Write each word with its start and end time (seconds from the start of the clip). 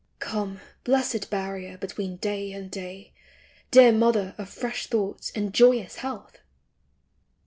Come, 0.17 0.61
blessed 0.83 1.29
barrier 1.29 1.77
between 1.77 2.15
day 2.15 2.51
and 2.53 2.71
> 3.41 3.71
Dear 3.71 3.91
mother 3.91 4.33
of 4.39 4.49
fresh 4.49 4.87
thoughts 4.87 5.31
and 5.35 5.53
joyous 5.53 5.97
health 5.97 6.39